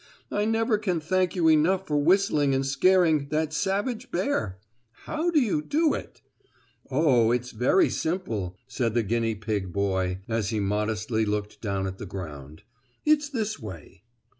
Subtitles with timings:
[0.31, 4.57] I never can thank you enough for whistling and scaring that savage bear.
[5.05, 6.23] How do you do it?"
[6.89, 11.85] "Oh, it is very simple," said the guinea pig boy, as he modestly looked down
[11.85, 12.63] at the ground.
[13.05, 14.01] "It's this way."